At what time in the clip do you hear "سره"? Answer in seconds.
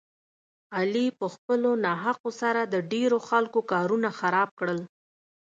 2.41-2.61